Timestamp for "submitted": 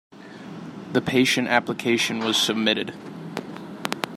2.35-2.95